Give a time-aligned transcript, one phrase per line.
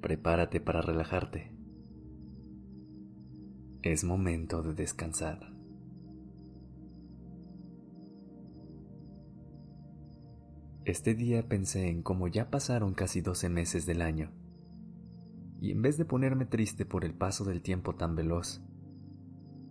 [0.00, 1.52] Prepárate para relajarte.
[3.82, 5.52] Es momento de descansar.
[10.84, 14.30] Este día pensé en cómo ya pasaron casi 12 meses del año.
[15.60, 18.62] Y en vez de ponerme triste por el paso del tiempo tan veloz,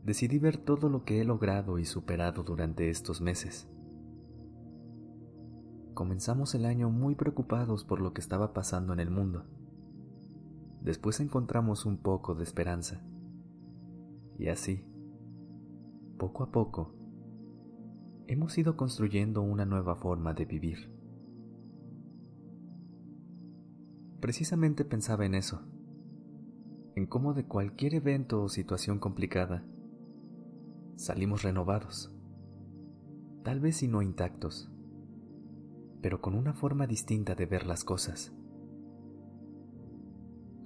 [0.04, 3.70] decidí ver todo lo que he logrado y superado durante estos meses
[5.98, 9.46] comenzamos el año muy preocupados por lo que estaba pasando en el mundo.
[10.88, 13.04] Después encontramos un poco de esperanza.
[14.40, 14.86] Y así,
[16.18, 16.96] poco a poco,
[18.28, 20.90] hemos ido construyendo una nueva forma de vivir.
[24.22, 25.62] Precisamente pensaba en eso,
[26.96, 29.66] en cómo de cualquier evento o situación complicada
[30.96, 32.16] salimos renovados,
[33.44, 34.72] tal vez si no intactos
[36.02, 38.32] pero con una forma distinta de ver las cosas,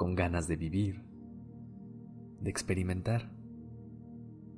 [0.02, 1.04] con ganas de vivir,
[2.40, 3.32] de experimentar,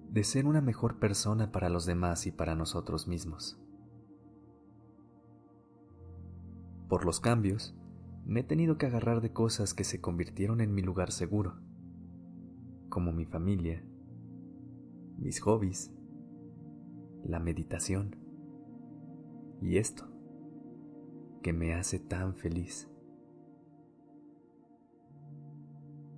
[0.10, 3.60] de ser una mejor persona para los demás y para nosotros mismos.
[6.88, 7.76] Por los cambios,
[8.24, 11.60] me he tenido que agarrar de cosas que se convirtieron en mi lugar seguro,
[12.88, 13.84] como mi familia,
[15.18, 15.94] mis hobbies,
[17.26, 18.16] la meditación
[19.62, 20.08] y esto
[21.42, 22.93] que me hace tan feliz.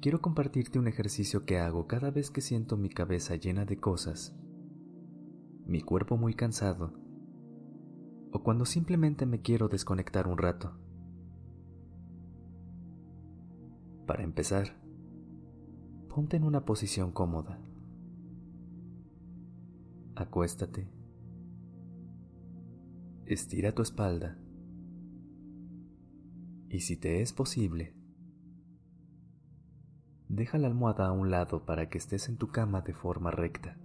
[0.05, 4.37] Quiero compartirte un ejercicio que hago cada vez que siento mi cabeza llena de cosas,
[5.65, 6.93] mi cuerpo muy cansado,
[8.31, 10.77] o cuando simplemente me quiero desconectar un rato.
[14.05, 14.79] Para empezar,
[16.07, 17.59] ponte en una posición cómoda.
[20.15, 20.87] Acuéstate.
[23.25, 24.37] Estira tu espalda
[26.69, 27.95] y si te es posible,
[30.35, 33.77] deja la almohada a un lado para que estés en tu cama de forma recta.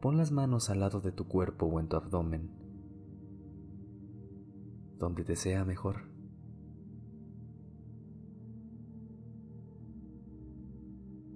[0.00, 2.50] Pon las manos al lado de tu cuerpo o en tu abdomen,
[4.96, 6.08] donde te sea mejor.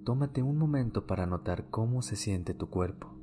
[0.05, 3.13] Tómate un momento para notar cómo se siente tu cuerpo.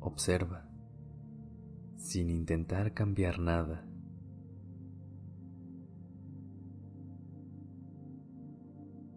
[0.00, 0.71] Observa,
[2.12, 3.86] sin intentar cambiar nada.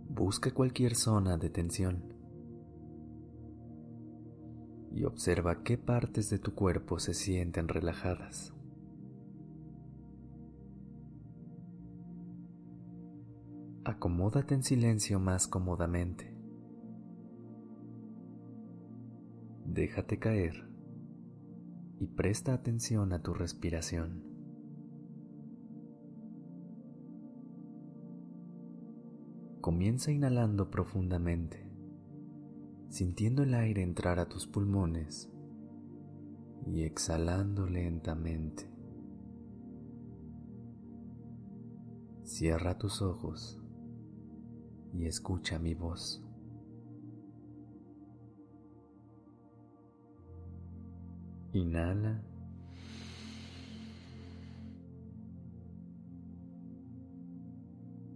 [0.07, 2.13] Busca cualquier zona de tensión
[4.93, 8.53] y observa qué partes de tu cuerpo se sienten relajadas.
[13.83, 16.33] Acomódate en silencio más cómodamente.
[19.65, 20.74] Déjate caer
[21.99, 24.23] y presta atención a tu respiración.
[29.61, 31.67] Comienza inhalando profundamente,
[32.89, 35.31] sintiendo el aire entrar a tus pulmones
[36.67, 38.69] y exhalando lentamente.
[42.23, 43.59] Cierra tus ojos
[44.93, 46.24] y escucha mi voz.
[51.55, 52.21] Inhala.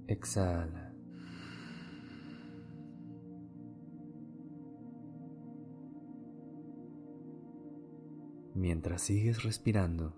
[0.07, 0.93] Exhala.
[8.55, 10.17] Mientras sigues respirando,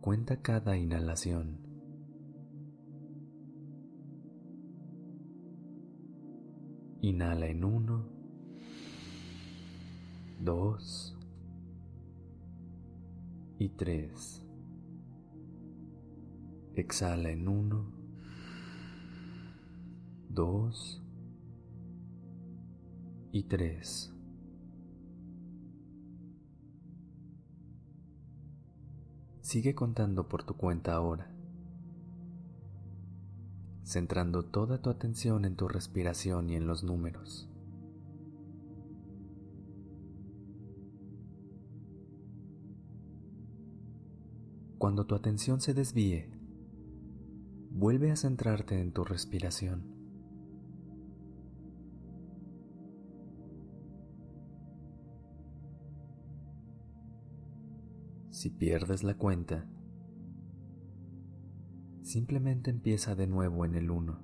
[0.00, 1.58] cuenta cada inhalación.
[7.00, 8.08] Inhala en uno,
[10.38, 11.17] dos,
[13.58, 14.44] y tres.
[16.74, 17.92] Exhala en uno,
[20.28, 21.02] dos
[23.32, 24.14] y tres.
[29.40, 31.34] Sigue contando por tu cuenta ahora,
[33.82, 37.48] centrando toda tu atención en tu respiración y en los números.
[44.88, 46.30] Cuando tu atención se desvíe,
[47.70, 49.84] vuelve a centrarte en tu respiración.
[58.30, 59.68] Si pierdes la cuenta,
[62.00, 64.18] simplemente empieza de nuevo en el 1.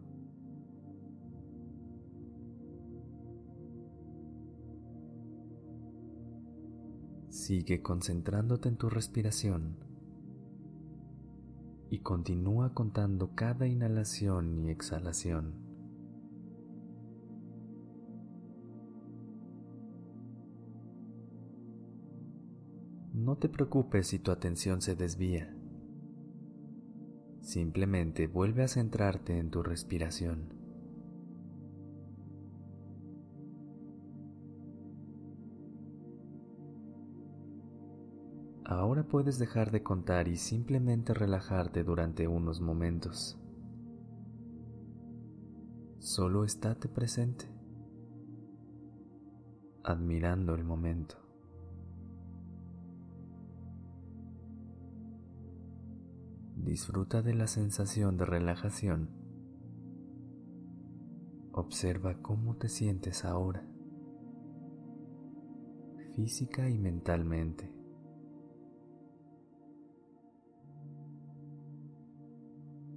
[7.28, 9.92] Sigue concentrándote en tu respiración
[11.90, 15.54] y continúa contando cada inhalación y exhalación.
[23.12, 25.54] No te preocupes si tu atención se desvía.
[27.40, 30.63] Simplemente vuelve a centrarte en tu respiración.
[38.76, 43.38] Ahora puedes dejar de contar y simplemente relajarte durante unos momentos.
[46.00, 47.46] Solo estate presente,
[49.84, 51.14] admirando el momento.
[56.56, 59.08] Disfruta de la sensación de relajación.
[61.52, 63.64] Observa cómo te sientes ahora,
[66.16, 67.83] física y mentalmente.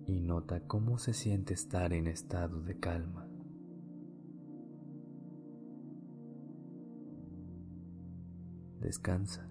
[0.07, 3.27] Y nota cómo se siente estar en estado de calma.
[8.79, 9.49] Descansa.